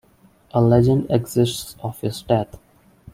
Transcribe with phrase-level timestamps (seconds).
[0.49, 2.57] A legend exists of his death.